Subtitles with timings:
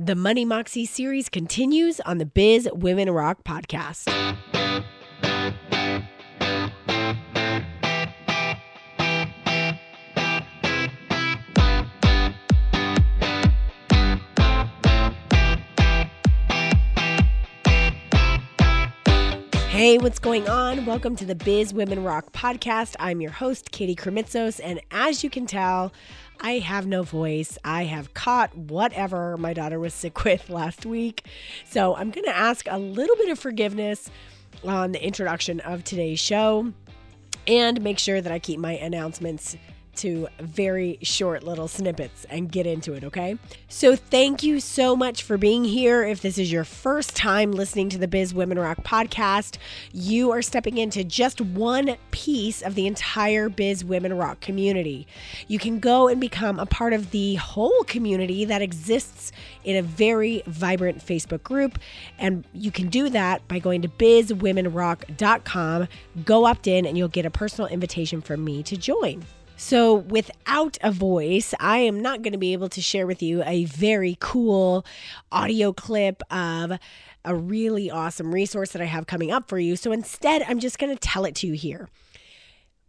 [0.00, 4.08] The Money Moxie series continues on the Biz Women Rock podcast.
[19.68, 20.86] Hey, what's going on?
[20.86, 22.96] Welcome to the Biz Women Rock podcast.
[22.98, 25.92] I'm your host, Katie Krimitsos, and as you can tell,
[26.40, 27.58] I have no voice.
[27.64, 31.26] I have caught whatever my daughter was sick with last week.
[31.64, 34.10] So I'm going to ask a little bit of forgiveness
[34.64, 36.72] on the introduction of today's show
[37.46, 39.56] and make sure that I keep my announcements
[39.98, 43.38] to very short little snippets and get into it, okay?
[43.68, 46.04] So, thank you so much for being here.
[46.04, 49.58] If this is your first time listening to the Biz Women Rock podcast,
[49.92, 55.06] you are stepping into just one piece of the entire Biz Women Rock community.
[55.46, 59.32] You can go and become a part of the whole community that exists
[59.64, 61.78] in a very vibrant Facebook group.
[62.18, 65.88] And you can do that by going to bizwomenrock.com,
[66.24, 69.24] go opt in, and you'll get a personal invitation from me to join.
[69.60, 73.42] So, without a voice, I am not going to be able to share with you
[73.42, 74.86] a very cool
[75.32, 76.78] audio clip of
[77.24, 79.74] a really awesome resource that I have coming up for you.
[79.74, 81.88] So, instead, I'm just going to tell it to you here.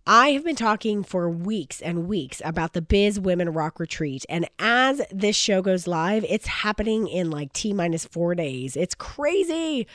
[0.06, 4.24] I have been talking for weeks and weeks about the Biz Women Rock Retreat.
[4.30, 8.78] And as this show goes live, it's happening in like T minus four days.
[8.78, 9.88] It's crazy.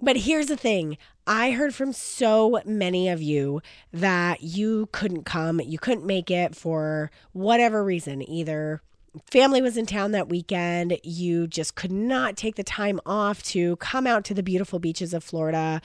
[0.00, 5.60] But here's the thing I heard from so many of you that you couldn't come,
[5.60, 8.82] you couldn't make it for whatever reason, either
[9.30, 10.98] family was in town that weekend.
[11.02, 15.14] You just could not take the time off to come out to the beautiful beaches
[15.14, 15.80] of Florida.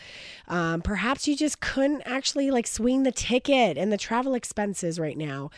[0.47, 5.17] Um, perhaps you just couldn't actually like swing the ticket and the travel expenses right
[5.17, 5.51] now.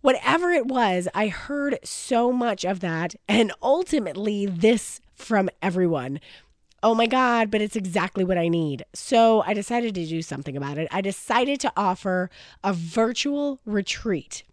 [0.00, 3.16] Whatever it was, I heard so much of that.
[3.26, 6.20] And ultimately, this from everyone
[6.82, 8.84] oh my God, but it's exactly what I need.
[8.94, 10.88] So I decided to do something about it.
[10.90, 12.30] I decided to offer
[12.62, 14.44] a virtual retreat.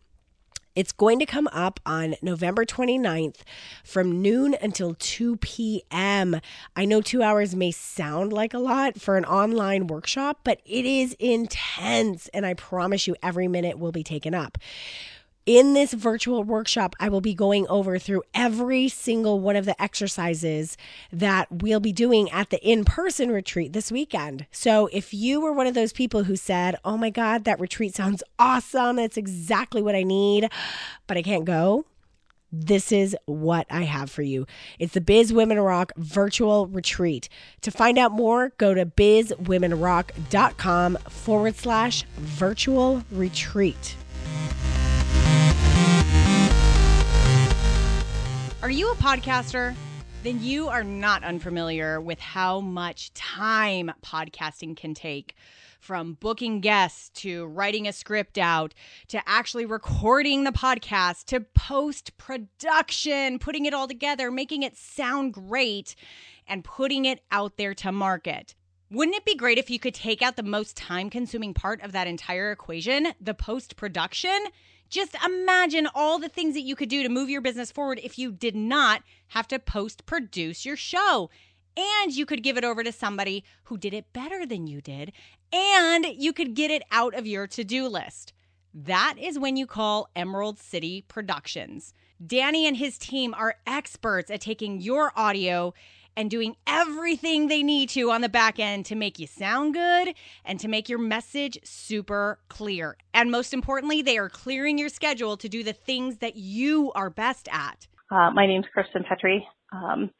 [0.75, 3.37] It's going to come up on November 29th
[3.85, 6.41] from noon until 2 p.m.
[6.75, 10.85] I know two hours may sound like a lot for an online workshop, but it
[10.85, 12.27] is intense.
[12.33, 14.57] And I promise you, every minute will be taken up.
[15.45, 19.79] In this virtual workshop, I will be going over through every single one of the
[19.79, 20.75] exercises
[21.13, 24.47] that we'll be doing at the in person retreat this weekend.
[24.51, 27.93] So, if you were one of those people who said, Oh my God, that retreat
[27.93, 30.49] sounds awesome, that's exactly what I need,
[31.05, 31.85] but I can't go,
[32.51, 34.47] this is what I have for you.
[34.79, 37.29] It's the Biz Women Rock virtual retreat.
[37.61, 43.95] To find out more, go to bizwomenrock.com forward slash virtual retreat.
[48.65, 49.75] Are you a podcaster?
[50.23, 55.35] Then you are not unfamiliar with how much time podcasting can take.
[55.79, 58.73] From booking guests to writing a script out
[59.09, 65.35] to actually recording the podcast to post production, putting it all together, making it sound
[65.35, 65.95] great,
[66.47, 68.55] and putting it out there to market.
[68.89, 71.91] Wouldn't it be great if you could take out the most time consuming part of
[71.91, 74.39] that entire equation, the post production?
[74.89, 78.17] Just imagine all the things that you could do to move your business forward if
[78.17, 81.29] you did not have to post produce your show.
[81.77, 85.11] And you could give it over to somebody who did it better than you did,
[85.51, 88.31] and you could get it out of your to do list.
[88.73, 91.93] That is when you call Emerald City Productions.
[92.25, 95.73] Danny and his team are experts at taking your audio
[96.17, 100.13] and doing everything they need to on the back end to make you sound good
[100.43, 102.97] and to make your message super clear.
[103.13, 107.09] And most importantly, they are clearing your schedule to do the things that you are
[107.09, 107.87] best at.
[108.11, 109.47] Uh, my name is Kristen Petrie.
[109.71, 110.11] Um,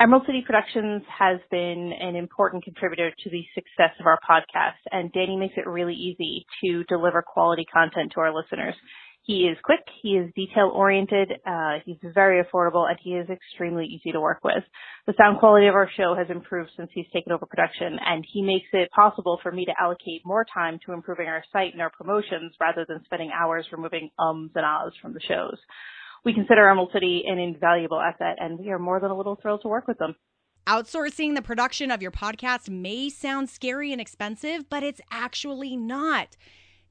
[0.00, 5.12] Emerald City Productions has been an important contributor to the success of our podcast, and
[5.12, 8.76] Danny makes it really easy to deliver quality content to our listeners.
[9.28, 13.84] He is quick, he is detail oriented, uh, he's very affordable, and he is extremely
[13.84, 14.64] easy to work with.
[15.06, 18.40] The sound quality of our show has improved since he's taken over production, and he
[18.40, 21.90] makes it possible for me to allocate more time to improving our site and our
[21.90, 25.58] promotions rather than spending hours removing ums and ahs from the shows.
[26.24, 29.60] We consider Emerald City an invaluable asset, and we are more than a little thrilled
[29.60, 30.14] to work with them.
[30.66, 36.38] Outsourcing the production of your podcast may sound scary and expensive, but it's actually not.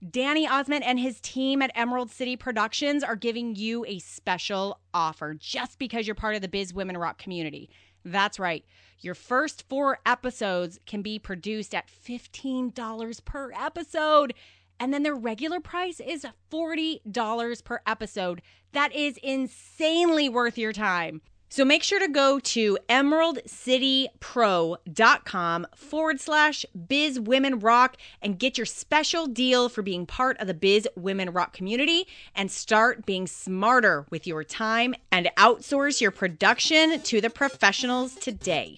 [0.07, 5.33] Danny Ozment and his team at Emerald City Productions are giving you a special offer
[5.33, 7.69] just because you're part of the Biz Women Rock community.
[8.05, 8.63] That's right.
[8.99, 14.35] Your first four episodes can be produced at $15 per episode.
[14.79, 18.43] And then their regular price is $40 per episode.
[18.73, 21.21] That is insanely worth your time.
[21.49, 28.65] So make sure to go to emeraldcitypro.com forward slash biz women rock and get your
[28.65, 34.05] special deal for being part of the biz women rock community and start being smarter
[34.09, 38.77] with your time and outsource your production to the professionals today.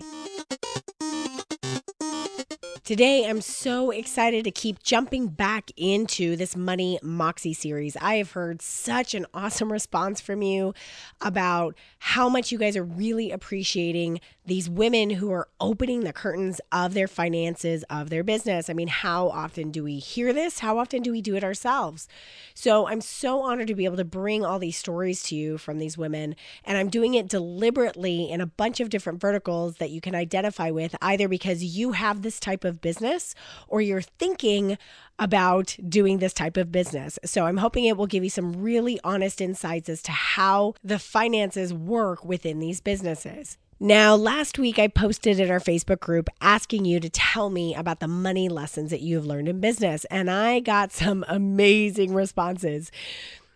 [2.89, 7.95] Today, I'm so excited to keep jumping back into this Money Moxie series.
[7.97, 10.74] I have heard such an awesome response from you
[11.21, 16.60] about how much you guys are really appreciating these women who are opening the curtains
[16.72, 18.69] of their finances, of their business.
[18.69, 20.60] I mean, how often do we hear this?
[20.60, 22.07] How often do we do it ourselves?
[22.54, 25.78] So I'm so honored to be able to bring all these stories to you from
[25.78, 26.36] these women.
[26.66, 30.72] And I'm doing it deliberately in a bunch of different verticals that you can identify
[30.72, 33.36] with, either because you have this type of business
[33.68, 34.78] or you're thinking
[35.19, 37.19] about doing this type of business.
[37.24, 40.98] So I'm hoping it will give you some really honest insights as to how the
[40.98, 43.57] finances work within these businesses.
[43.81, 48.02] Now, last week I posted in our Facebook group asking you to tell me about
[48.02, 52.92] the money lessons that you've learned in business, and I got some amazing responses.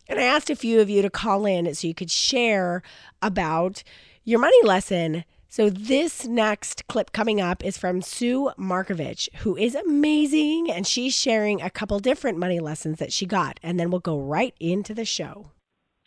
[0.07, 2.81] And I asked a few of you to call in so you could share
[3.21, 3.83] about
[4.23, 5.25] your money lesson.
[5.49, 11.13] So, this next clip coming up is from Sue Markovich, who is amazing, and she's
[11.13, 13.59] sharing a couple different money lessons that she got.
[13.61, 15.52] And then we'll go right into the show.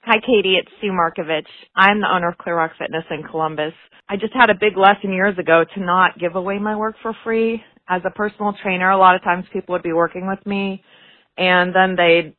[0.07, 0.55] Hi, Katie.
[0.55, 1.49] It's Sue Markovich.
[1.75, 3.73] I'm the owner of Clear Rock Fitness in Columbus.
[4.09, 7.13] I just had a big lesson years ago to not give away my work for
[7.25, 7.61] free.
[7.89, 10.85] As a personal trainer, a lot of times people would be working with me
[11.37, 12.37] and then they'd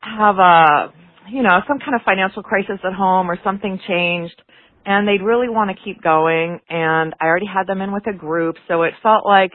[0.00, 0.94] have a,
[1.30, 4.40] you know, some kind of financial crisis at home or something changed
[4.86, 8.16] and they'd really want to keep going and I already had them in with a
[8.16, 9.52] group so it felt like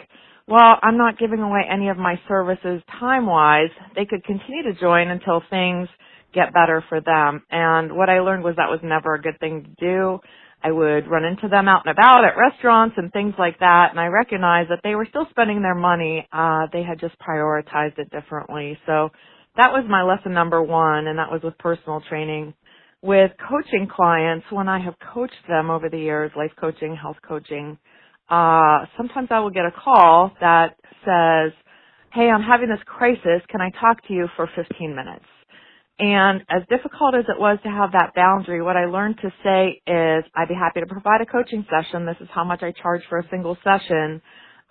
[0.47, 3.69] well, I'm not giving away any of my services time wise.
[3.95, 5.87] They could continue to join until things
[6.33, 7.43] get better for them.
[7.51, 10.19] And what I learned was that was never a good thing to do.
[10.63, 13.99] I would run into them out and about at restaurants and things like that, and
[13.99, 16.27] I recognized that they were still spending their money.
[16.31, 18.77] Uh, they had just prioritized it differently.
[18.85, 19.09] So
[19.57, 22.53] that was my lesson number one, and that was with personal training.
[23.01, 27.79] With coaching clients, when I have coached them over the years, life coaching, health coaching,
[28.29, 31.53] uh, sometimes I will get a call that says,
[32.13, 33.41] hey, I'm having this crisis.
[33.49, 35.25] Can I talk to you for 15 minutes?
[35.99, 39.81] And as difficult as it was to have that boundary, what I learned to say
[39.85, 42.05] is, I'd be happy to provide a coaching session.
[42.05, 44.21] This is how much I charge for a single session.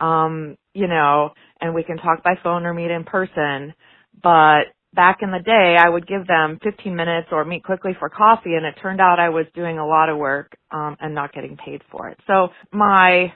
[0.00, 1.30] Um, you know,
[1.60, 3.74] and we can talk by phone or meet in person.
[4.22, 8.08] But back in the day, I would give them 15 minutes or meet quickly for
[8.08, 11.32] coffee, and it turned out I was doing a lot of work um, and not
[11.32, 12.18] getting paid for it.
[12.26, 13.32] So my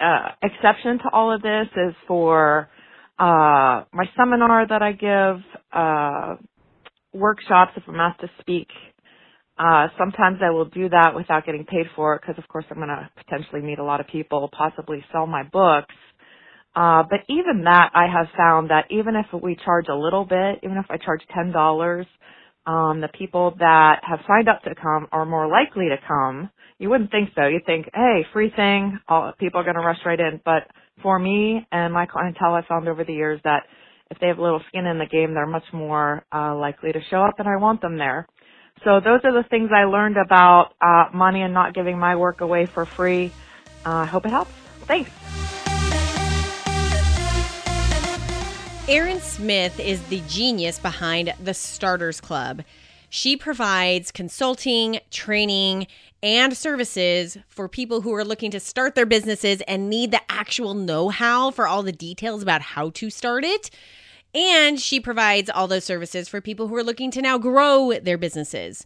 [0.00, 2.68] uh, exception to all of this is for
[3.18, 5.42] uh, my seminar that I give.
[5.72, 6.36] Uh,
[7.16, 8.68] workshops if I'm asked to speak.
[9.58, 12.78] Uh, sometimes I will do that without getting paid for it because of course I'm
[12.78, 15.94] going to potentially meet a lot of people, possibly sell my books.
[16.76, 20.60] Uh, but even that I have found that even if we charge a little bit,
[20.62, 21.52] even if I charge $10,
[22.66, 26.50] um, the people that have signed up to come are more likely to come.
[26.78, 27.46] You wouldn't think so.
[27.46, 30.40] You think, hey, free thing, all, people are going to rush right in.
[30.44, 30.64] But
[31.02, 33.64] for me and my clientele, I found over the years that
[34.10, 37.00] if they have a little skin in the game, they're much more uh, likely to
[37.10, 38.26] show up, and I want them there.
[38.84, 42.40] So those are the things I learned about uh, money and not giving my work
[42.40, 43.32] away for free.
[43.84, 44.50] Uh, I uh, hope it helps.
[44.82, 45.10] Thanks.
[48.88, 52.62] Erin Smith is the genius behind the Starters Club.
[53.16, 55.86] She provides consulting, training,
[56.22, 60.74] and services for people who are looking to start their businesses and need the actual
[60.74, 63.70] know how for all the details about how to start it.
[64.34, 68.18] And she provides all those services for people who are looking to now grow their
[68.18, 68.84] businesses.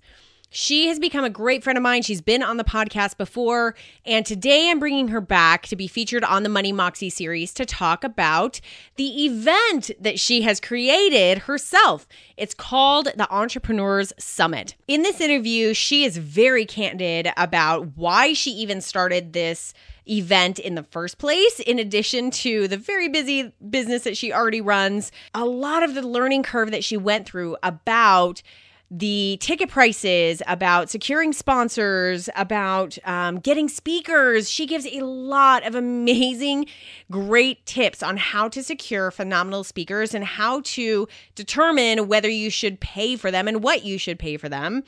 [0.52, 2.02] She has become a great friend of mine.
[2.02, 3.76] She's been on the podcast before.
[4.04, 7.64] And today I'm bringing her back to be featured on the Money Moxie series to
[7.64, 8.60] talk about
[8.96, 12.08] the event that she has created herself.
[12.36, 14.74] It's called the Entrepreneurs Summit.
[14.88, 19.72] In this interview, she is very candid about why she even started this
[20.08, 24.60] event in the first place, in addition to the very busy business that she already
[24.60, 28.42] runs, a lot of the learning curve that she went through about
[28.90, 34.50] the ticket prices, about securing sponsors, about um, getting speakers.
[34.50, 36.66] She gives a lot of amazing,
[37.10, 41.06] great tips on how to secure phenomenal speakers and how to
[41.36, 44.82] determine whether you should pay for them and what you should pay for them.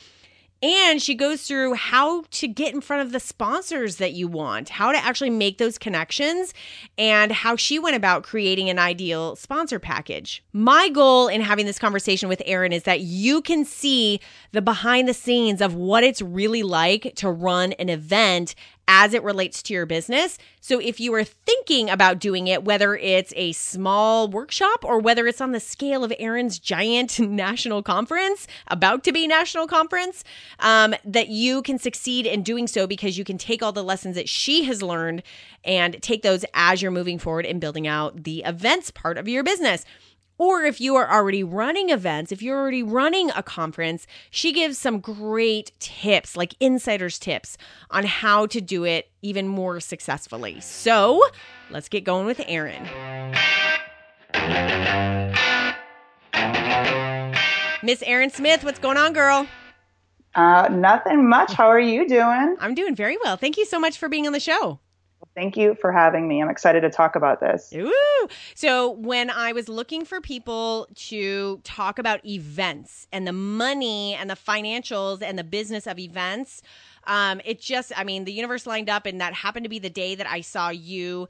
[0.62, 4.68] And she goes through how to get in front of the sponsors that you want,
[4.68, 6.54] how to actually make those connections,
[6.96, 10.44] and how she went about creating an ideal sponsor package.
[10.52, 14.20] My goal in having this conversation with Erin is that you can see
[14.52, 18.54] the behind the scenes of what it's really like to run an event
[18.88, 20.38] as it relates to your business.
[20.60, 25.26] So if you are thinking about doing it, whether it's a small workshop or whether
[25.26, 30.24] it's on the scale of Erin's giant national conference, about to be national conference,
[30.60, 34.16] um, that you can succeed in doing so because you can take all the lessons
[34.16, 35.22] that she has learned
[35.64, 39.44] and take those as you're moving forward and building out the events part of your
[39.44, 39.84] business.
[40.38, 44.78] Or if you are already running events, if you're already running a conference, she gives
[44.78, 47.56] some great tips, like insider's tips
[47.90, 50.60] on how to do it even more successfully.
[50.60, 51.22] So
[51.70, 52.88] let's get going with Erin.
[57.84, 59.46] Miss Erin Smith, what's going on, girl?
[60.34, 61.52] Uh, nothing much.
[61.52, 62.56] How are you doing?
[62.58, 63.36] I'm doing very well.
[63.36, 64.78] Thank you so much for being on the show.
[65.34, 66.42] Thank you for having me.
[66.42, 67.72] I'm excited to talk about this.
[67.74, 68.28] Ooh.
[68.54, 74.28] So, when I was looking for people to talk about events and the money and
[74.28, 76.62] the financials and the business of events,
[77.06, 79.90] um, it just, I mean, the universe lined up, and that happened to be the
[79.90, 81.28] day that I saw you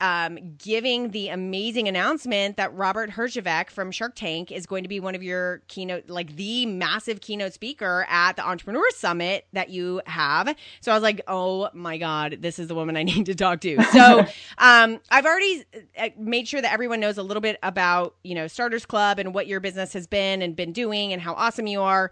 [0.00, 5.00] um, giving the amazing announcement that Robert Herjavec from Shark Tank is going to be
[5.00, 10.02] one of your keynote, like the massive keynote speaker at the Entrepreneur Summit that you
[10.06, 10.54] have.
[10.80, 13.60] So I was like, oh my God, this is the woman I need to talk
[13.62, 13.82] to.
[13.84, 14.20] So
[14.58, 15.64] um, I've already
[15.98, 19.32] uh, made sure that everyone knows a little bit about, you know, Starters Club and
[19.32, 22.10] what your business has been and been doing and how awesome you are.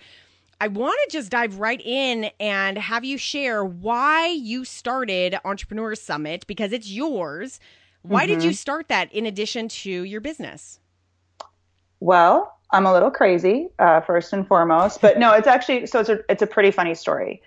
[0.61, 5.94] I want to just dive right in and have you share why you started Entrepreneur
[5.94, 7.61] Summit because it's yours.
[8.02, 8.34] Why mm-hmm.
[8.34, 8.56] did you mm-hmm.
[8.56, 10.80] start that in addition to your business?
[12.00, 16.08] Well, I'm a little crazy, uh, first and foremost, but no, it's actually so it's
[16.08, 17.40] a it's a pretty funny story.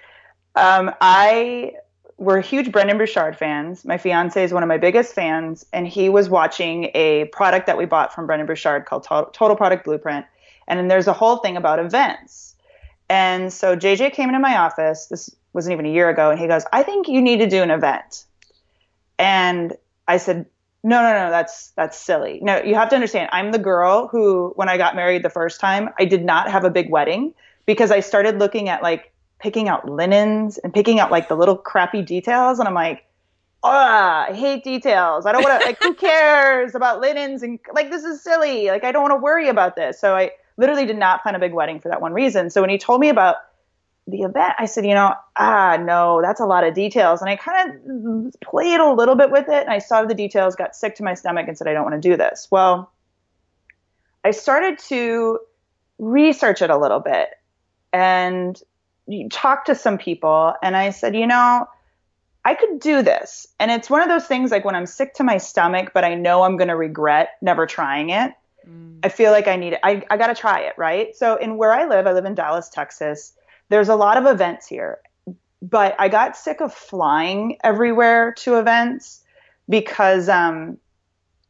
[0.56, 1.74] Um, I
[2.18, 3.86] we're huge Brendon Burchard fans.
[3.86, 7.78] My fiance is one of my biggest fans, and he was watching a product that
[7.78, 10.26] we bought from Brendon Burchard called Total Product Blueprint.
[10.68, 12.56] And then there's a whole thing about events.
[13.10, 15.08] And so JJ came into my office.
[15.08, 17.64] This wasn't even a year ago, and he goes, "I think you need to do
[17.64, 18.26] an event."
[19.18, 19.76] And
[20.08, 20.46] I said,
[20.84, 22.40] "No, no, no, that's that's silly.
[22.42, 23.30] No, you have to understand.
[23.32, 26.66] I'm the girl who, when I got married the first time, I did not have
[26.66, 27.34] a big wedding
[27.66, 31.58] because I started looking at like picking out linens and picking out like the little
[31.58, 33.04] crappy details, and I'm like."
[33.64, 35.26] Ah, I hate details.
[35.26, 38.68] I don't want to like who cares about linens and like this is silly.
[38.68, 40.00] Like I don't want to worry about this.
[40.00, 42.50] So I literally did not plan a big wedding for that one reason.
[42.50, 43.38] So when he told me about
[44.08, 47.22] the event, I said, you know, ah, no, that's a lot of details.
[47.22, 50.56] And I kind of played a little bit with it and I saw the details,
[50.56, 52.48] got sick to my stomach and said, I don't want to do this.
[52.50, 52.92] Well,
[54.24, 55.40] I started to
[56.00, 57.30] research it a little bit
[57.94, 58.62] and
[59.30, 60.54] talk to some people.
[60.64, 61.68] And I said, you know,
[62.46, 63.48] I could do this.
[63.60, 66.16] And it's one of those things like when I'm sick to my stomach, but I
[66.16, 68.32] know I'm going to regret never trying it.
[68.68, 69.00] Mm.
[69.04, 69.80] I feel like I need it.
[69.84, 71.16] I, I got to try it, right?
[71.16, 73.34] So, in where I live, I live in Dallas, Texas.
[73.70, 75.00] There's a lot of events here,
[75.62, 79.24] but I got sick of flying everywhere to events
[79.70, 80.78] because um,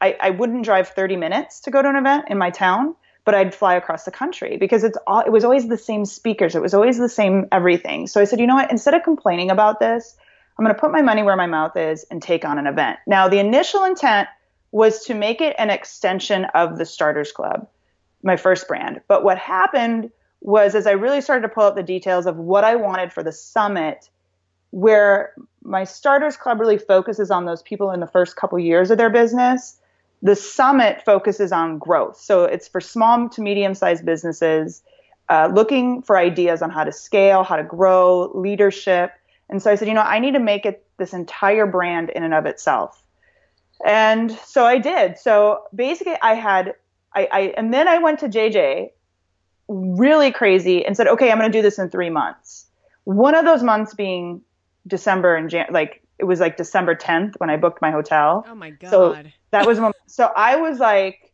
[0.01, 2.95] I, I wouldn't drive 30 minutes to go to an event in my town,
[3.25, 6.55] but I'd fly across the country because it's all, it was always the same speakers.
[6.55, 8.07] It was always the same everything.
[8.07, 8.71] So I said, you know what?
[8.71, 10.15] Instead of complaining about this,
[10.57, 12.99] I'm going to put my money where my mouth is and take on an event.
[13.05, 14.27] Now, the initial intent
[14.77, 17.67] was to make it an extension of the Starters Club,
[18.21, 19.01] my first brand.
[19.07, 22.63] But what happened was as I really started to pull out the details of what
[22.63, 24.07] I wanted for the summit,
[24.69, 28.99] where my Starters Club really focuses on those people in the first couple years of
[28.99, 29.79] their business,
[30.21, 32.19] the summit focuses on growth.
[32.19, 34.83] So it's for small to medium sized businesses
[35.27, 39.11] uh, looking for ideas on how to scale, how to grow, leadership.
[39.49, 42.21] And so I said, you know, I need to make it this entire brand in
[42.21, 43.01] and of itself.
[43.85, 45.17] And so I did.
[45.17, 46.75] So basically, I had,
[47.13, 48.89] I, I, and then I went to JJ
[49.67, 52.65] really crazy and said, okay, I'm going to do this in three months.
[53.03, 54.41] One of those months being
[54.87, 58.45] December and Jan- like it was like December 10th when I booked my hotel.
[58.47, 58.89] Oh my god.
[58.89, 59.17] So
[59.51, 61.31] that was when, so I was like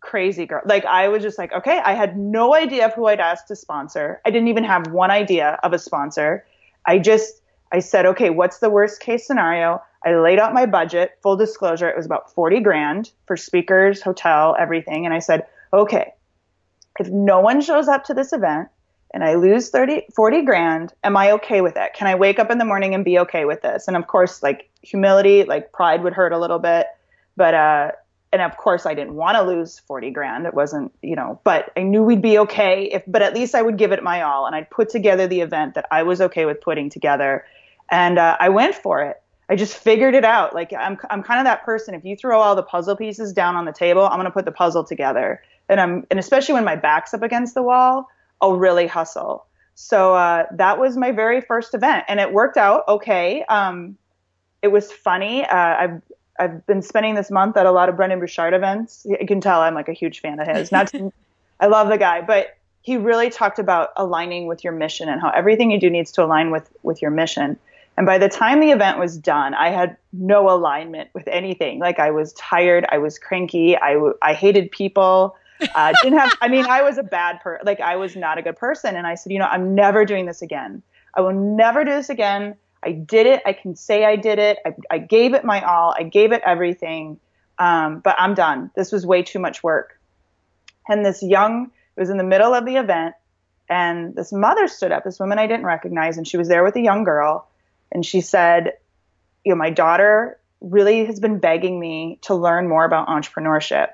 [0.00, 0.62] crazy girl.
[0.64, 3.56] Like I was just like, okay, I had no idea of who I'd ask to
[3.56, 4.20] sponsor.
[4.24, 6.46] I didn't even have one idea of a sponsor.
[6.86, 7.41] I just
[7.72, 9.82] I said, okay, what's the worst case scenario?
[10.04, 11.18] I laid out my budget.
[11.22, 15.06] Full disclosure, it was about 40 grand for speakers, hotel, everything.
[15.06, 16.12] And I said, okay,
[16.98, 18.68] if no one shows up to this event
[19.14, 21.94] and I lose 30, 40 grand, am I okay with that?
[21.94, 23.88] Can I wake up in the morning and be okay with this?
[23.88, 26.86] And of course, like humility, like pride would hurt a little bit.
[27.36, 27.92] But uh,
[28.32, 30.46] and of course I didn't want to lose 40 grand.
[30.46, 33.62] It wasn't, you know, but I knew we'd be okay if, but at least I
[33.62, 36.46] would give it my all and I'd put together the event that I was okay
[36.46, 37.44] with putting together.
[37.92, 39.22] And uh, I went for it.
[39.48, 40.54] I just figured it out.
[40.54, 41.94] Like I'm, I'm kind of that person.
[41.94, 44.46] If you throw all the puzzle pieces down on the table, I'm going to put
[44.46, 45.42] the puzzle together.
[45.68, 48.08] And I'm, and especially when my back's up against the wall,
[48.40, 49.46] I'll really hustle.
[49.74, 53.42] So uh, that was my very first event, and it worked out okay.
[53.44, 53.96] Um,
[54.60, 55.44] it was funny.
[55.44, 56.02] Uh, I've
[56.38, 59.06] I've been spending this month at a lot of Brendon Burchard events.
[59.08, 60.72] You can tell I'm like a huge fan of his.
[60.72, 61.12] Not to,
[61.60, 65.30] I love the guy, but he really talked about aligning with your mission and how
[65.30, 67.58] everything you do needs to align with with your mission.
[67.96, 71.78] And by the time the event was done, I had no alignment with anything.
[71.78, 75.36] Like I was tired, I was cranky, I, I hated people.
[75.74, 76.32] Uh, didn't have.
[76.40, 77.64] I mean, I was a bad person.
[77.66, 78.96] Like I was not a good person.
[78.96, 80.82] And I said, you know, I'm never doing this again.
[81.14, 82.56] I will never do this again.
[82.82, 83.42] I did it.
[83.46, 84.58] I can say I did it.
[84.64, 85.94] I, I gave it my all.
[85.96, 87.20] I gave it everything.
[87.58, 88.70] Um, but I'm done.
[88.74, 90.00] This was way too much work.
[90.88, 93.14] And this young, it was in the middle of the event,
[93.68, 96.74] and this mother stood up, this woman I didn't recognize, and she was there with
[96.76, 97.46] a young girl.
[97.92, 98.72] And she said,
[99.44, 103.88] You know, my daughter really has been begging me to learn more about entrepreneurship.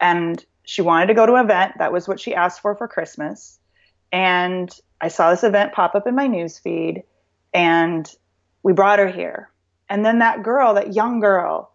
[0.00, 1.74] And she wanted to go to an event.
[1.78, 3.58] That was what she asked for for Christmas.
[4.12, 4.70] And
[5.00, 7.02] I saw this event pop up in my news feed
[7.52, 8.08] and
[8.62, 9.50] we brought her here.
[9.88, 11.72] And then that girl, that young girl,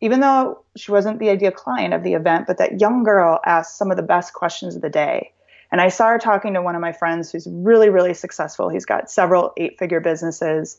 [0.00, 3.78] even though she wasn't the ideal client of the event, but that young girl asked
[3.78, 5.32] some of the best questions of the day.
[5.72, 8.68] And I saw her talking to one of my friends who's really, really successful.
[8.68, 10.78] He's got several eight figure businesses.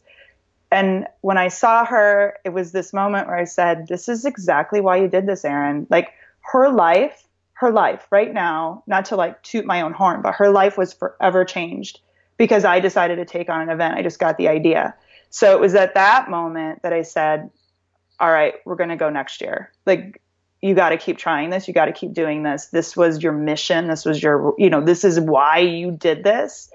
[0.71, 4.79] And when I saw her, it was this moment where I said, This is exactly
[4.79, 5.87] why you did this, Erin.
[5.89, 10.35] Like her life, her life right now, not to like toot my own horn, but
[10.35, 11.99] her life was forever changed
[12.37, 13.95] because I decided to take on an event.
[13.95, 14.95] I just got the idea.
[15.31, 17.49] So it was at that moment that I said,
[18.19, 19.71] all right, we're going to go next year.
[19.85, 20.21] Like,
[20.63, 21.67] you got to keep trying this.
[21.67, 22.67] You got to keep doing this.
[22.67, 23.89] This was your mission.
[23.89, 26.71] This was your, you know, this is why you did this.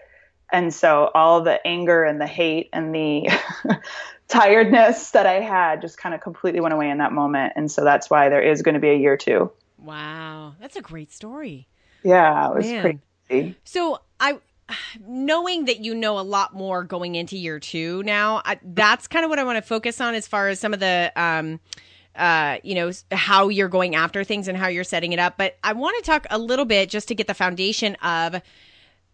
[0.52, 3.30] And so all the anger and the hate and the
[4.28, 7.54] tiredness that I had just kind of completely went away in that moment.
[7.57, 9.50] And so that's why there is going to be a year two.
[9.78, 10.54] Wow.
[10.61, 11.66] That's a great story.
[12.02, 13.00] Yeah, it was Man.
[13.26, 13.57] crazy.
[13.64, 14.38] So I
[15.00, 19.25] knowing that you know a lot more going into year two now, I, that's kind
[19.25, 21.59] of what I want to focus on as far as some of the, um,
[22.18, 25.38] uh, you know, how you're going after things and how you're setting it up.
[25.38, 28.42] But I want to talk a little bit just to get the foundation of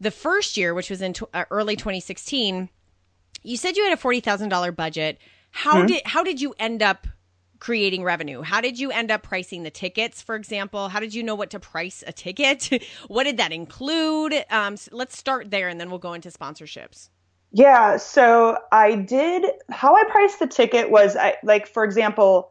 [0.01, 2.71] the first year, which was in t- uh, early 2016.
[3.43, 5.19] You said you had a forty thousand dollar budget.
[5.51, 5.87] How mm-hmm.
[5.87, 7.07] did how did you end up
[7.61, 8.43] creating revenue?
[8.43, 10.88] How did you end up pricing the tickets, for example?
[10.88, 12.71] How did you know what to price a ticket?
[13.09, 14.35] what did that include?
[14.51, 17.11] Um, so let's start there and then we'll go into sponsorships.
[17.53, 22.51] Yeah, so I did how I priced the ticket was I, like for example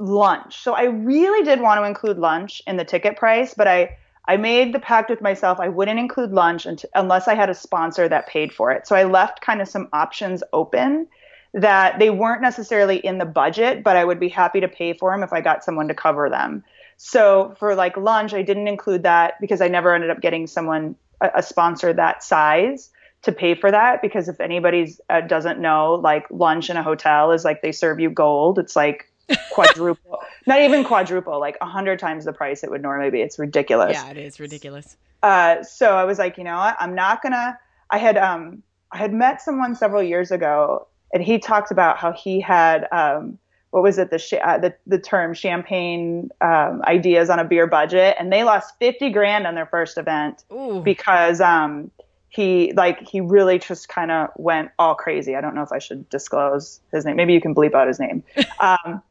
[0.00, 0.56] lunch.
[0.58, 4.36] So I really did want to include lunch in the ticket price, but I I
[4.36, 8.28] made the pact with myself I wouldn't include lunch unless I had a sponsor that
[8.28, 8.86] paid for it.
[8.86, 11.06] So I left kind of some options open
[11.52, 15.10] that they weren't necessarily in the budget, but I would be happy to pay for
[15.10, 16.62] them if I got someone to cover them.
[16.96, 20.94] So for like lunch, I didn't include that because I never ended up getting someone
[21.20, 22.90] a, a sponsor that size
[23.22, 27.32] to pay for that because if anybody uh, doesn't know, like lunch in a hotel
[27.32, 28.58] is like they serve you gold.
[28.58, 29.09] It's like
[29.52, 33.20] quadruple, not even quadruple, like a hundred times the price it would normally be.
[33.20, 33.94] It's ridiculous.
[33.94, 34.96] Yeah, it is ridiculous.
[35.22, 36.76] Uh, so I was like, you know what?
[36.78, 37.58] I'm not gonna.
[37.90, 38.62] I had um
[38.92, 43.38] I had met someone several years ago and he talked about how he had um,
[43.70, 47.66] what was it the sh- uh, the the term champagne um, ideas on a beer
[47.66, 50.80] budget, and they lost fifty grand on their first event Ooh.
[50.84, 51.90] because um,
[52.28, 55.36] he like he really just kind of went all crazy.
[55.36, 57.16] I don't know if I should disclose his name.
[57.16, 58.22] Maybe you can bleep out his name.
[58.60, 59.02] um,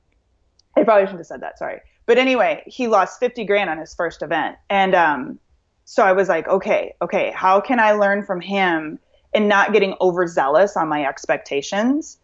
[0.79, 1.59] I probably shouldn't have said that.
[1.59, 1.81] Sorry.
[2.05, 4.57] But anyway, he lost 50 grand on his first event.
[4.69, 5.39] And um,
[5.85, 8.99] so I was like, okay, okay, how can I learn from him
[9.33, 12.17] and not getting overzealous on my expectations.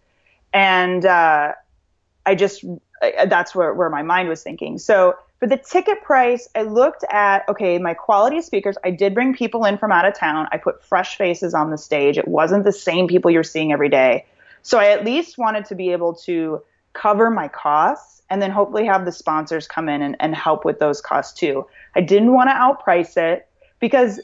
[0.54, 1.54] And uh,
[2.26, 2.64] I just,
[3.02, 4.78] that's where, where my mind was thinking.
[4.80, 8.78] So for the ticket price, I looked at, okay, my quality speakers.
[8.84, 10.48] I did bring people in from out of town.
[10.52, 12.18] I put fresh faces on the stage.
[12.18, 14.26] It wasn't the same people you're seeing every day.
[14.64, 16.64] So I at least wanted to be able to
[16.96, 20.80] cover my costs and then hopefully have the sponsors come in and, and help with
[20.80, 21.66] those costs too.
[21.96, 23.48] I didn't want to outprice it
[23.80, 24.20] because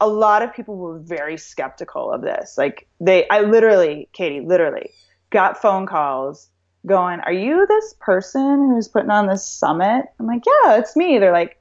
[0.00, 2.56] a lot of people were very skeptical of this.
[2.58, 4.90] Like they, I literally, Katie, literally
[5.30, 6.48] got phone calls
[6.86, 11.18] going, "Are you this person who's putting on this summit?" I'm like, "Yeah, it's me."
[11.18, 11.57] They're like,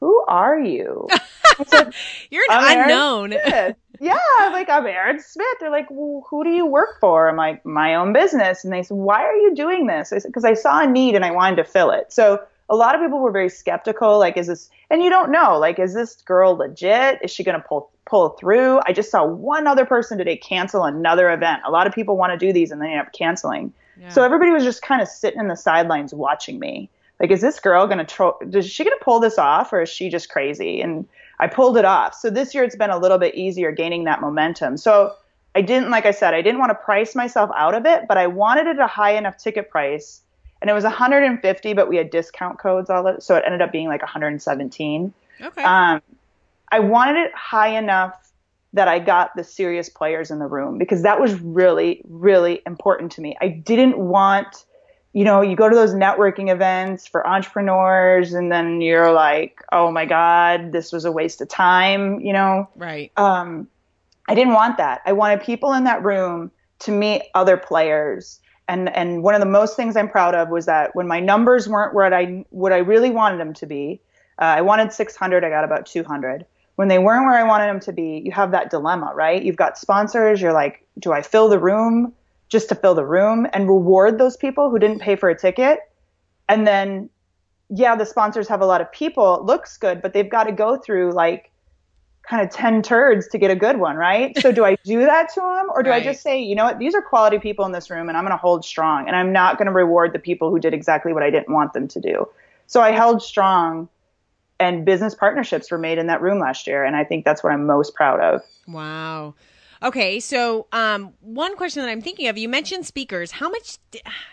[0.00, 1.06] who are you?
[1.10, 1.94] I said,
[2.30, 3.32] You're an unknown.
[4.00, 4.18] yeah,
[4.52, 5.56] like I'm Erin Smith.
[5.60, 7.28] They're like, well, who do you work for?
[7.28, 8.64] I'm like, my own business.
[8.64, 10.12] And they said, why are you doing this?
[10.12, 12.12] I said, because I saw a need and I wanted to fill it.
[12.12, 14.18] So a lot of people were very skeptical.
[14.18, 14.70] Like, is this?
[14.90, 15.58] And you don't know.
[15.58, 17.18] Like, is this girl legit?
[17.22, 18.80] Is she going to pull pull through?
[18.86, 21.62] I just saw one other person today cancel another event.
[21.66, 23.72] A lot of people want to do these and they end up canceling.
[24.00, 24.08] Yeah.
[24.08, 26.88] So everybody was just kind of sitting in the sidelines watching me.
[27.20, 28.04] Like, is this girl to?
[28.04, 30.80] Tro- is she to pull this off, or is she just crazy?
[30.80, 31.06] And
[31.38, 32.14] I pulled it off.
[32.14, 34.76] So this year it's been a little bit easier gaining that momentum.
[34.76, 35.14] So
[35.54, 38.16] I didn't, like I said, I didn't want to price myself out of it, but
[38.16, 40.22] I wanted it a high enough ticket price.
[40.60, 43.72] And it was 150, but we had discount codes all it, so it ended up
[43.72, 45.12] being like 117.
[45.40, 45.62] Okay.
[45.62, 46.02] Um,
[46.70, 48.30] I wanted it high enough
[48.74, 53.12] that I got the serious players in the room because that was really, really important
[53.12, 53.36] to me.
[53.40, 54.64] I didn't want
[55.12, 59.90] you know, you go to those networking events for entrepreneurs and then you're like, oh
[59.90, 62.68] my God, this was a waste of time, you know?
[62.76, 63.10] Right.
[63.16, 63.68] Um,
[64.28, 65.00] I didn't want that.
[65.04, 68.40] I wanted people in that room to meet other players.
[68.68, 71.68] And, and one of the most things I'm proud of was that when my numbers
[71.68, 74.00] weren't what I, what I really wanted them to be,
[74.40, 76.46] uh, I wanted 600, I got about 200.
[76.76, 79.42] When they weren't where I wanted them to be, you have that dilemma, right?
[79.42, 80.40] You've got sponsors.
[80.40, 82.14] You're like, do I fill the room?
[82.50, 85.78] Just to fill the room and reward those people who didn't pay for a ticket.
[86.48, 87.08] And then,
[87.70, 89.36] yeah, the sponsors have a lot of people.
[89.36, 91.50] It looks good, but they've got to go through like
[92.28, 94.36] kind of 10 turds to get a good one, right?
[94.38, 96.02] So do I do that to them or do right.
[96.02, 98.24] I just say, you know what, these are quality people in this room and I'm
[98.24, 101.12] going to hold strong and I'm not going to reward the people who did exactly
[101.12, 102.28] what I didn't want them to do.
[102.66, 103.88] So I held strong
[104.60, 107.52] and business partnerships were made in that room last year and I think that's what
[107.52, 108.42] I'm most proud of.
[108.68, 109.34] Wow.
[109.82, 113.30] Okay, so um, one question that I'm thinking of, you mentioned speakers.
[113.30, 113.78] How much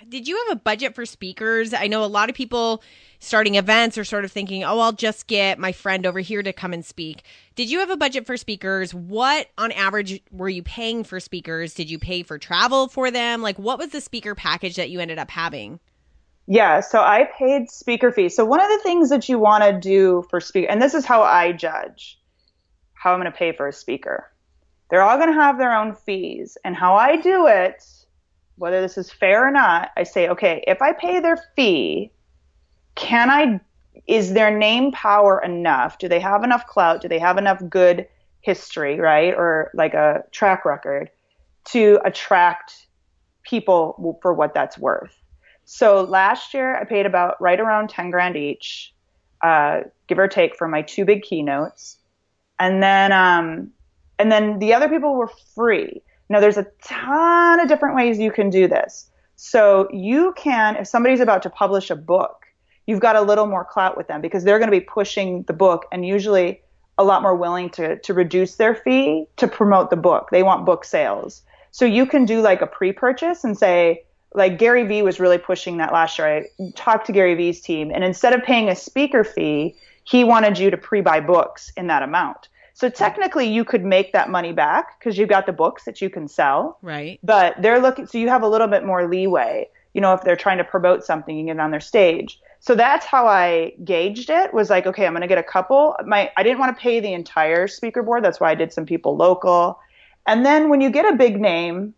[0.10, 1.74] did you have a budget for speakers?
[1.74, 2.84] I know a lot of people
[3.20, 6.52] starting events are sort of thinking, oh, I'll just get my friend over here to
[6.52, 7.24] come and speak.
[7.56, 8.94] Did you have a budget for speakers?
[8.94, 11.74] What, on average, were you paying for speakers?
[11.74, 13.42] Did you pay for travel for them?
[13.42, 15.80] Like, what was the speaker package that you ended up having?
[16.48, 18.36] Yeah, so I paid speaker fees.
[18.36, 21.06] So one of the things that you want to do for speaker, and this is
[21.06, 22.20] how I judge
[22.96, 24.30] how I'm going to pay for a speaker
[24.89, 26.58] they're all going to have their own fees.
[26.63, 27.84] And how I do it,
[28.58, 32.12] whether this is fair or not, I say, okay, if I pay their fee,
[32.95, 33.60] can I,
[34.08, 35.97] is their name power enough?
[35.97, 37.02] Do they have enough clout?
[37.02, 38.08] Do they have enough good
[38.41, 39.34] history, right?
[39.34, 41.12] Or like a track record
[41.65, 42.88] to attract
[43.43, 45.15] people for what that's worth?
[45.65, 48.93] So last year I paid about right around 10 grand each,
[49.43, 51.97] uh, give or take for my two big keynotes.
[52.58, 53.71] And then, um,
[54.20, 56.02] and then the other people were free.
[56.30, 59.10] Now there's a ton of different ways you can do this.
[59.36, 62.46] So you can, if somebody's about to publish a book,
[62.88, 65.54] you've got a little more clout with them because they're going to be pushing the
[65.54, 66.62] book and usually
[66.98, 70.30] a lot more willing to, to reduce their fee to promote the book.
[70.32, 71.44] They want book sales.
[71.72, 74.04] So you can do like a pre-purchase and say,
[74.34, 76.28] like Gary Vee was really pushing that last year.
[76.28, 80.58] I talked to Gary Vee's team and instead of paying a speaker fee, he wanted
[80.58, 82.48] you to pre-buy books in that amount.
[82.78, 86.12] So technically, you could make that money back because you've got the books that you
[86.12, 86.78] can sell.
[86.84, 87.20] Right.
[87.24, 89.68] But they're looking, so you have a little bit more leeway.
[89.96, 92.40] You know, if they're trying to promote something, you get on their stage.
[92.60, 94.54] So that's how I gauged it.
[94.54, 95.96] Was like, okay, I'm going to get a couple.
[96.06, 98.24] My I didn't want to pay the entire speaker board.
[98.24, 99.80] That's why I did some people local.
[100.28, 101.96] And then when you get a big name,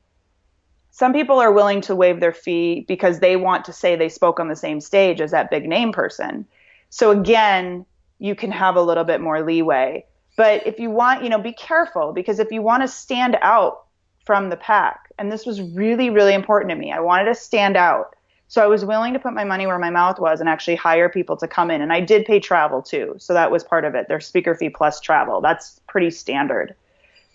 [0.92, 4.40] some people are willing to waive their fee because they want to say they spoke
[4.40, 6.48] on the same stage as that big name person.
[6.90, 7.86] So again,
[8.20, 10.06] you can have a little bit more leeway.
[10.40, 13.84] But if you want, you know, be careful because if you want to stand out
[14.24, 17.76] from the pack, and this was really, really important to me, I wanted to stand
[17.76, 18.16] out.
[18.48, 21.10] So I was willing to put my money where my mouth was and actually hire
[21.10, 21.82] people to come in.
[21.82, 23.16] And I did pay travel too.
[23.18, 24.08] So that was part of it.
[24.08, 25.42] Their speaker fee plus travel.
[25.42, 26.74] That's pretty standard.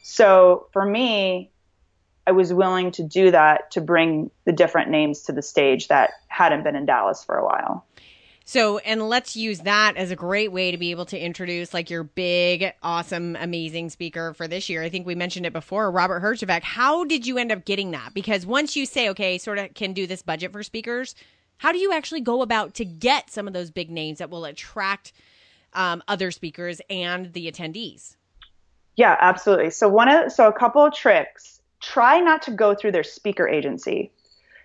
[0.03, 1.51] So for me,
[2.27, 6.13] I was willing to do that to bring the different names to the stage that
[6.29, 7.85] hadn't been in Dallas for a while.
[8.47, 11.89] So, and let's use that as a great way to be able to introduce like
[11.89, 14.83] your big, awesome, amazing speaker for this year.
[14.83, 16.63] I think we mentioned it before, Robert Herjavec.
[16.63, 18.13] How did you end up getting that?
[18.13, 21.15] Because once you say, okay, sort of can do this budget for speakers,
[21.57, 24.45] how do you actually go about to get some of those big names that will
[24.45, 25.13] attract
[25.73, 28.17] um, other speakers and the attendees?
[28.97, 29.71] Yeah, absolutely.
[29.71, 31.63] So one of so a couple of tricks.
[31.81, 34.11] Try not to go through their speaker agency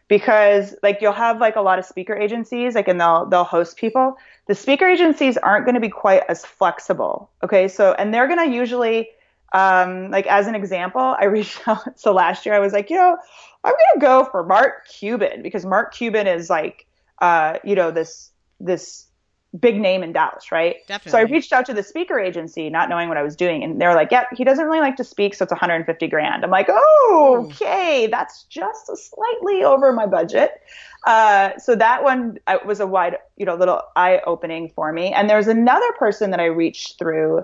[0.10, 3.78] because like you'll have like a lot of speaker agencies like and they'll they'll host
[3.78, 4.18] people.
[4.48, 7.70] The speaker agencies aren't going to be quite as flexible okay?
[7.70, 9.08] So and they're going to usually
[9.54, 12.96] um, like as an example i reached out so last year i was like you
[12.96, 13.18] know
[13.64, 16.86] i'm going to go for mark cuban because mark cuban is like
[17.22, 19.09] uh, you know this this
[19.58, 20.76] big name in Dallas, right?
[20.88, 21.12] Definitely.
[21.12, 23.82] So I reached out to the speaker agency, not knowing what I was doing, and
[23.82, 26.52] they were like, "Yep, he doesn't really like to speak, so it's 150 grand." I'm
[26.52, 30.62] like, "Oh, okay, that's just slightly over my budget."
[31.08, 35.14] Uh, so that one uh, was a wide, you know, little eye opening for me.
[35.14, 37.44] And there's another person that I reached through.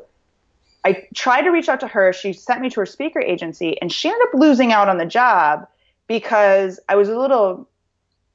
[0.84, 2.14] I tried to reach out to her.
[2.14, 5.06] She sent me to her speaker agency, and she ended up losing out on the
[5.06, 5.68] job
[6.08, 7.68] because I was a little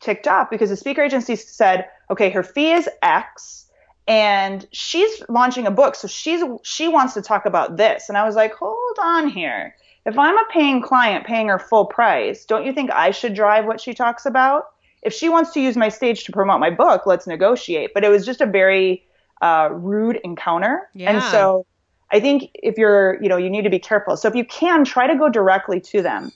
[0.01, 3.67] ticked off because the speaker agency said, okay, her fee is X
[4.09, 5.95] and she's launching a book.
[5.95, 8.09] So she's, she wants to talk about this.
[8.09, 9.77] And I was like, hold on here.
[10.07, 13.67] If I'm a paying client paying her full price, don't you think I should drive
[13.67, 14.65] what she talks about?
[15.03, 17.93] If she wants to use my stage to promote my book, let's negotiate.
[17.95, 19.05] But it was just a very
[19.43, 20.89] uh, rude encounter.
[20.95, 21.11] Yeah.
[21.11, 21.67] And so
[22.11, 24.17] I think if you're, you know, you need to be careful.
[24.17, 26.33] So if you can, try to go directly to them.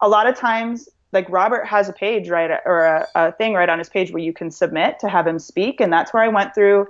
[0.00, 3.68] A lot of times like Robert has a page right or a, a, thing right
[3.68, 6.28] on his page where you can submit to have him speak, and that's where I
[6.28, 6.86] went through.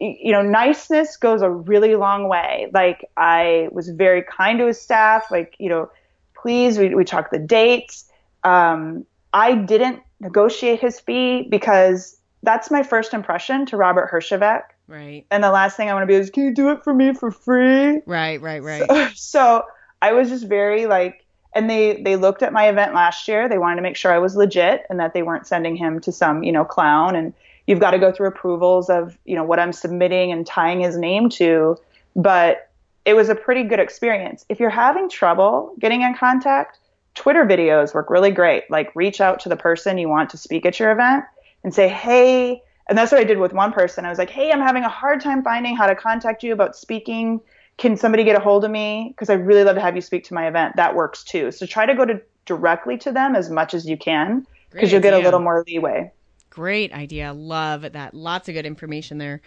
[0.00, 2.70] You know, niceness goes a really long way.
[2.72, 5.30] Like I was very kind to his staff.
[5.30, 5.90] Like you know,
[6.34, 8.10] please, we we talked the dates.
[8.42, 14.62] Um, I didn't negotiate his fee because that's my first impression to Robert Herjavec.
[14.88, 15.26] Right.
[15.30, 17.14] And the last thing I want to be is, can you do it for me
[17.14, 18.00] for free?
[18.04, 18.40] Right.
[18.40, 18.62] Right.
[18.62, 18.84] Right.
[18.88, 19.64] So, so
[20.00, 23.48] I was just very like and they they looked at my event last year.
[23.48, 26.12] They wanted to make sure i was legit and that they weren't sending him to
[26.12, 27.14] some you know clown.
[27.14, 27.32] And
[27.66, 30.96] you've got to go through approvals of you know what i'm submitting and tying his
[30.96, 31.76] name to.
[32.16, 32.70] But
[33.04, 34.44] it was a pretty good experience.
[34.48, 36.78] If you're having trouble getting in contact
[37.14, 38.70] twitter videos work really great.
[38.70, 41.24] Like reach out to the person you want to speak at your event
[41.62, 44.06] and say hey and that's what i did with one person.
[44.06, 46.74] I was like hey i'm having a hard time finding how to contact you about
[46.74, 47.40] speaking
[47.78, 49.08] can somebody get a hold of me?
[49.08, 50.76] Because I really love to have you speak to my event.
[50.76, 51.50] That works too.
[51.50, 55.00] So try to go to directly to them as much as you can because you'll
[55.00, 56.12] get a little more leeway.
[56.50, 57.32] Great idea.
[57.32, 58.14] Love that.
[58.14, 59.40] Lots of good information there.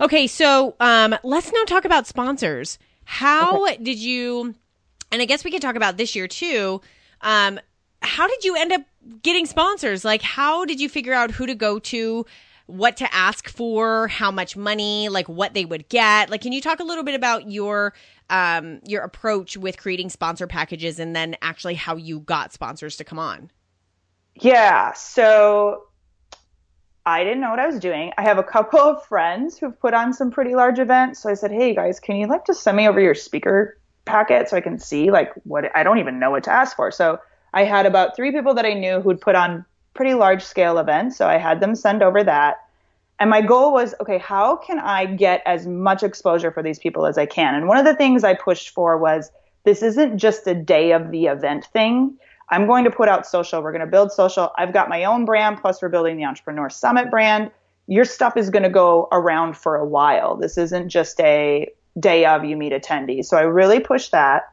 [0.00, 2.78] Okay, so um, let's now talk about sponsors.
[3.04, 3.78] How okay.
[3.82, 4.54] did you,
[5.10, 6.80] and I guess we could talk about this year too.
[7.20, 7.58] Um,
[8.00, 8.82] how did you end up
[9.22, 10.04] getting sponsors?
[10.04, 12.26] Like, how did you figure out who to go to?
[12.66, 16.30] What to ask for, how much money, like what they would get.
[16.30, 17.94] Like, can you talk a little bit about your
[18.28, 23.04] um, your approach with creating sponsor packages, and then actually how you got sponsors to
[23.04, 23.50] come on?
[24.34, 25.84] Yeah, so
[27.06, 28.12] I didn't know what I was doing.
[28.18, 31.34] I have a couple of friends who've put on some pretty large events, so I
[31.34, 34.60] said, "Hey guys, can you like just send me over your speaker packet so I
[34.60, 37.20] can see like what I don't even know what to ask for." So
[37.54, 39.64] I had about three people that I knew who'd put on
[39.96, 41.14] pretty large scale event.
[41.14, 42.58] So I had them send over that.
[43.18, 47.06] And my goal was, okay, how can I get as much exposure for these people
[47.06, 47.54] as I can?
[47.54, 49.30] And one of the things I pushed for was
[49.64, 52.16] this isn't just a day of the event thing.
[52.50, 53.62] I'm going to put out social.
[53.62, 54.52] We're going to build social.
[54.56, 57.50] I've got my own brand, plus we're building the Entrepreneur Summit brand.
[57.88, 60.36] Your stuff is going to go around for a while.
[60.36, 63.24] This isn't just a day of you meet attendees.
[63.24, 64.52] So I really pushed that.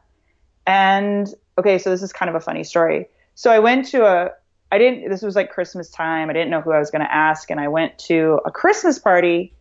[0.66, 3.08] And okay, so this is kind of a funny story.
[3.34, 4.30] So I went to a,
[4.74, 6.30] I didn't, this was like Christmas time.
[6.30, 7.48] I didn't know who I was going to ask.
[7.50, 9.52] And I went to a Christmas party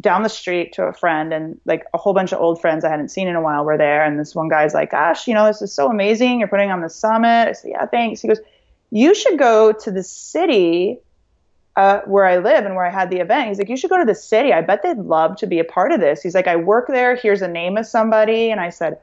[0.00, 2.88] down the street to a friend and like a whole bunch of old friends I
[2.88, 4.02] hadn't seen in a while were there.
[4.02, 6.38] And this one guy's like, gosh, you know, this is so amazing.
[6.38, 7.48] You're putting on the summit.
[7.48, 8.22] I said, yeah, thanks.
[8.22, 8.40] He goes,
[8.90, 10.98] you should go to the city
[11.76, 13.48] uh, where I live and where I had the event.
[13.48, 14.52] He's like, you should go to the city.
[14.52, 16.22] I bet they'd love to be a part of this.
[16.22, 17.16] He's like, I work there.
[17.16, 18.50] Here's a name of somebody.
[18.50, 18.98] And I said,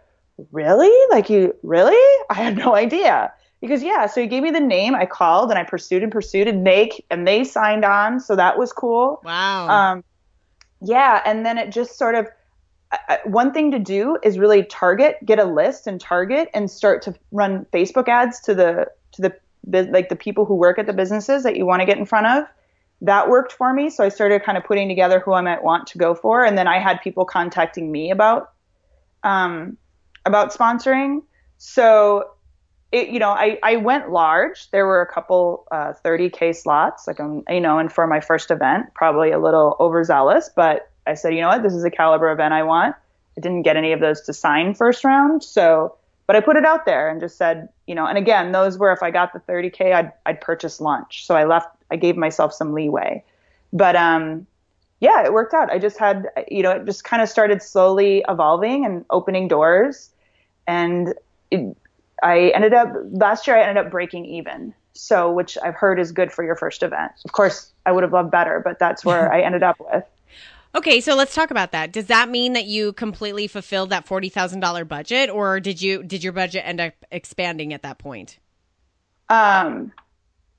[0.51, 0.91] really?
[1.11, 2.25] Like you, really?
[2.29, 3.31] I had no idea.
[3.61, 4.95] Because yeah, so he gave me the name.
[4.95, 8.19] I called and I pursued and pursued, and they and they signed on.
[8.19, 9.21] So that was cool.
[9.23, 9.69] Wow.
[9.69, 10.03] Um,
[10.81, 12.27] yeah, and then it just sort of
[12.91, 17.01] uh, one thing to do is really target, get a list and target, and start
[17.03, 19.33] to run Facebook ads to the to the
[19.91, 22.27] like the people who work at the businesses that you want to get in front
[22.27, 22.45] of.
[23.01, 25.87] That worked for me, so I started kind of putting together who I might want
[25.87, 28.51] to go for, and then I had people contacting me about
[29.23, 29.77] um,
[30.25, 31.21] about sponsoring.
[31.57, 32.31] So
[32.91, 34.69] it, you know, I, I went large.
[34.71, 38.51] There were a couple uh, 30k slots, like um, you know, and for my first
[38.51, 42.31] event, probably a little overzealous, but I said, you know what, this is the caliber
[42.31, 42.95] event I want.
[43.37, 45.95] I didn't get any of those to sign first round, so
[46.27, 48.91] but I put it out there and just said, you know, and again, those were
[48.91, 51.25] if I got the 30k, I'd I'd purchase lunch.
[51.25, 53.23] So I left, I gave myself some leeway,
[53.71, 54.45] but um,
[54.99, 55.71] yeah, it worked out.
[55.71, 60.09] I just had, you know, it just kind of started slowly evolving and opening doors,
[60.67, 61.13] and
[61.51, 61.75] it,
[62.21, 64.73] I ended up last year I ended up breaking even.
[64.93, 67.13] So, which I've heard is good for your first event.
[67.23, 70.03] Of course, I would have loved better, but that's where I ended up with.
[70.73, 71.91] Okay, so let's talk about that.
[71.91, 76.01] Does that mean that you completely fulfilled that forty thousand dollar budget, or did you
[76.01, 78.39] did your budget end up expanding at that point?
[79.27, 79.91] Um,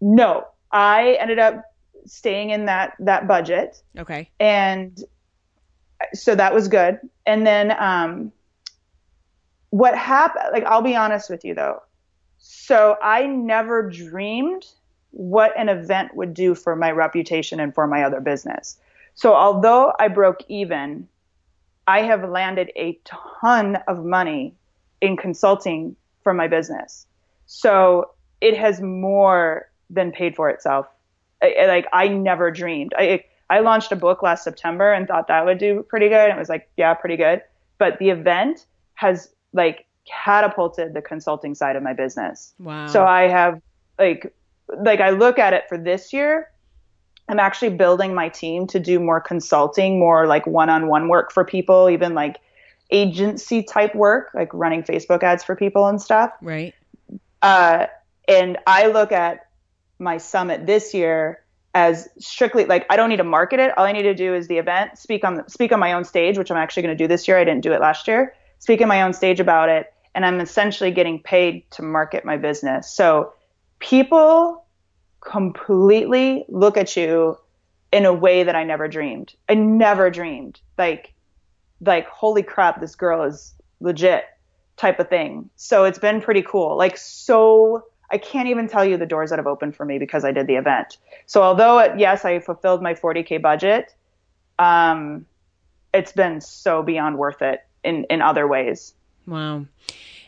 [0.02, 1.64] no, I ended up
[2.04, 3.82] staying in that that budget.
[3.98, 4.30] Okay.
[4.38, 5.02] And
[6.12, 6.98] so that was good.
[7.24, 8.32] And then um,
[9.72, 10.44] what happened?
[10.52, 11.82] Like I'll be honest with you though.
[12.38, 14.66] So I never dreamed
[15.12, 18.78] what an event would do for my reputation and for my other business.
[19.14, 21.08] So although I broke even,
[21.86, 24.54] I have landed a ton of money
[25.00, 27.06] in consulting for my business.
[27.46, 28.10] So
[28.42, 30.86] it has more than paid for itself.
[31.42, 32.92] I, like I never dreamed.
[32.98, 36.28] I I launched a book last September and thought that would do pretty good.
[36.28, 37.40] It was like, yeah, pretty good.
[37.78, 42.54] But the event has like catapulted the consulting side of my business.
[42.58, 42.86] Wow.
[42.86, 43.60] So I have
[43.98, 44.34] like
[44.68, 46.50] like I look at it for this year,
[47.28, 51.90] I'm actually building my team to do more consulting, more like one-on-one work for people,
[51.90, 52.38] even like
[52.90, 56.32] agency type work, like running Facebook ads for people and stuff.
[56.40, 56.74] Right.
[57.40, 57.86] Uh,
[58.28, 59.46] and I look at
[59.98, 61.42] my summit this year
[61.74, 63.76] as strictly like I don't need to market it.
[63.78, 66.36] All I need to do is the event, speak on speak on my own stage,
[66.38, 67.38] which I'm actually going to do this year.
[67.38, 68.34] I didn't do it last year.
[68.62, 72.88] Speak my own stage about it, and I'm essentially getting paid to market my business.
[72.88, 73.32] So
[73.80, 74.64] people
[75.20, 77.36] completely look at you
[77.90, 79.34] in a way that I never dreamed.
[79.48, 80.60] I never dreamed.
[80.78, 81.12] Like
[81.80, 84.26] like holy crap, this girl is legit
[84.76, 85.50] type of thing.
[85.56, 86.76] So it's been pretty cool.
[86.76, 90.24] Like so I can't even tell you the doors that have opened for me because
[90.24, 90.98] I did the event.
[91.26, 93.92] So although it, yes, I fulfilled my 40k budget,
[94.60, 95.26] um,
[95.92, 98.94] it's been so beyond worth it in in other ways.
[99.26, 99.66] Wow.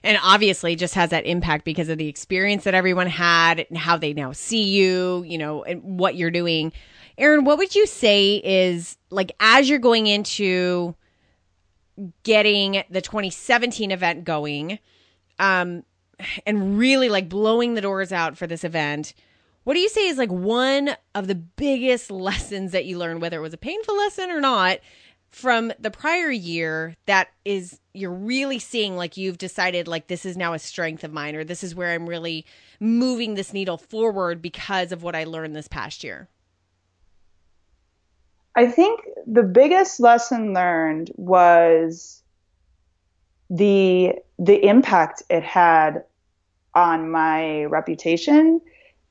[0.02, 3.96] And obviously just has that impact because of the experience that everyone had and how
[3.96, 6.72] they now see you, you know, and what you're doing.
[7.16, 10.94] Erin, what would you say is like as you're going into
[12.22, 14.78] getting the 2017 event going,
[15.38, 15.84] um,
[16.46, 19.14] and really like blowing the doors out for this event,
[19.64, 23.38] what do you say is like one of the biggest lessons that you learned, whether
[23.38, 24.78] it was a painful lesson or not,
[25.34, 30.36] from the prior year that is you're really seeing like you've decided like this is
[30.36, 32.46] now a strength of mine or this is where I'm really
[32.78, 36.28] moving this needle forward because of what I learned this past year?
[38.54, 42.22] I think the biggest lesson learned was
[43.50, 46.04] the the impact it had
[46.76, 48.60] on my reputation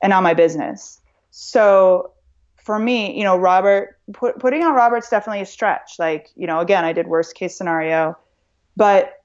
[0.02, 1.02] and on my business.
[1.30, 2.13] So
[2.64, 5.98] for me, you know, Robert put, putting on Robert's definitely a stretch.
[5.98, 8.16] Like, you know, again, I did worst case scenario,
[8.76, 9.22] but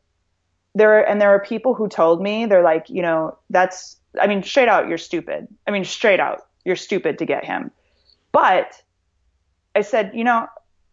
[0.75, 4.43] there and there are people who told me they're like, you know, that's I mean,
[4.43, 5.47] straight out, you're stupid.
[5.67, 7.71] I mean, straight out, you're stupid to get him.
[8.31, 8.81] But
[9.75, 10.47] I said, you know,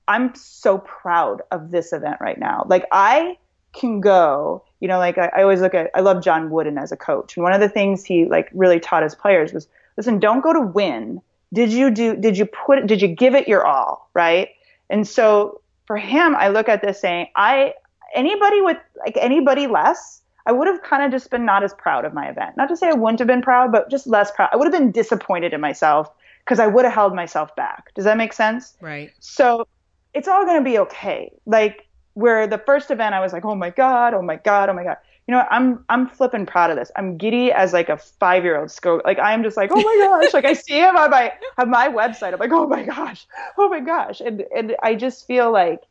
[0.09, 2.65] I'm so proud of this event right now.
[2.69, 3.39] Like I
[3.73, 6.93] can go, you know, like I, I, always look at, I love John Wooden as
[6.93, 7.37] a coach.
[7.37, 10.53] And one of the things he like really taught his players was, listen, don't go
[10.53, 11.21] to win.
[11.53, 14.11] Did you do, did you put, did you give it your all?
[14.15, 14.51] Right.
[14.91, 17.75] And so for him, I look at this saying, I,
[18.15, 22.05] anybody with like anybody less, I would have kind of just been not as proud
[22.05, 22.57] of my event.
[22.57, 24.49] Not to say I wouldn't have been proud, but just less proud.
[24.53, 26.11] I would have been disappointed in myself
[26.45, 27.93] because I would have held myself back.
[27.95, 28.75] Does that make sense?
[28.81, 29.13] Right.
[29.19, 29.67] So
[30.15, 31.33] it's all going to be okay.
[31.47, 34.73] Like where the first event I was like, oh my god, oh my god, oh
[34.73, 34.97] my god.
[35.27, 35.49] You know, what?
[35.51, 36.91] I'm I'm flipping proud of this.
[36.97, 39.01] I'm giddy as like a five year old sco.
[39.05, 40.35] Like I'm just like, oh my gosh.
[40.35, 42.33] like I see him on my on my website.
[42.33, 43.27] I'm like, oh my gosh,
[43.59, 44.21] oh my gosh.
[44.21, 45.83] And and I just feel like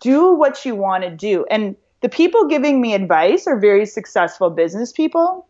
[0.00, 1.46] do what you want to do.
[1.50, 5.46] And the people giving me advice are very successful business people,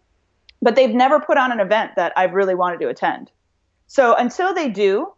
[0.62, 3.30] but they've never put on an event that I've really wanted to attend.
[3.86, 5.12] So until they do,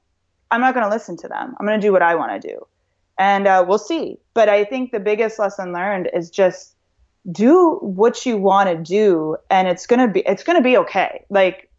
[0.51, 1.55] I'm not going to listen to them.
[1.59, 2.67] I'm going to do what I want to do.
[3.19, 4.19] And uh, we'll see.
[4.35, 6.75] But I think the biggest lesson learned is just
[7.31, 10.77] do what you want to do and it's going to be it's going to be
[10.79, 11.25] okay.
[11.29, 11.71] Like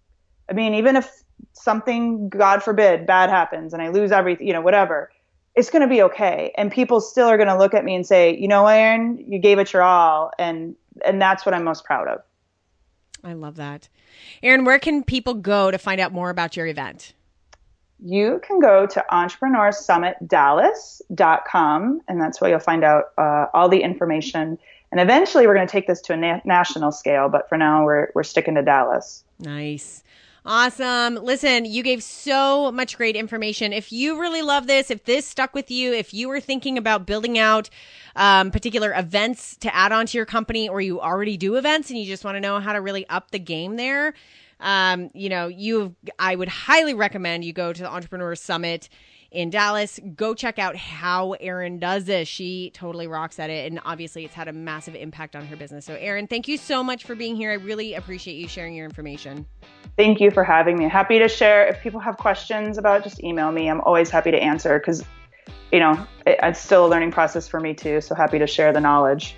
[0.50, 4.62] I mean even if something god forbid bad happens and I lose everything, you know,
[4.62, 5.12] whatever,
[5.56, 6.54] it's going to be okay.
[6.58, 9.40] And people still are going to look at me and say, "You know, Erin you
[9.40, 12.22] gave it your all." And and that's what I'm most proud of.
[13.24, 13.90] I love that.
[14.42, 17.14] Erin where can people go to find out more about your event?
[18.02, 24.58] You can go to entrepreneursummitdallas.com, and that's where you'll find out uh, all the information.
[24.92, 27.84] And eventually, we're going to take this to a na- national scale, but for now,
[27.84, 29.24] we're, we're sticking to Dallas.
[29.40, 30.04] Nice.
[30.46, 31.16] Awesome.
[31.16, 33.74] Listen, you gave so much great information.
[33.74, 37.06] If you really love this, if this stuck with you, if you were thinking about
[37.06, 37.70] building out
[38.16, 42.00] um, particular events to add on to your company, or you already do events and
[42.00, 44.14] you just want to know how to really up the game there,
[44.60, 48.90] um, you know, you I would highly recommend you go to the Entrepreneur Summit
[49.32, 50.00] in Dallas.
[50.16, 52.28] Go check out how Erin does this.
[52.28, 53.72] She totally rocks at it.
[53.72, 55.86] And obviously, it's had a massive impact on her business.
[55.86, 57.52] So, Erin, thank you so much for being here.
[57.52, 59.46] I really appreciate you sharing your information.
[59.98, 60.88] Thank you for having me.
[60.88, 61.68] Happy to share.
[61.68, 63.70] If people have questions about it, just email me.
[63.70, 65.04] I'm always happy to answer because,
[65.72, 65.94] you know,
[66.26, 68.02] it, it's still a learning process for me too.
[68.02, 69.36] So happy to share the knowledge.